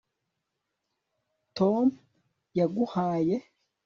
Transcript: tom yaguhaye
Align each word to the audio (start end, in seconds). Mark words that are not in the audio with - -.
tom 1.57 1.87
yaguhaye 2.57 3.35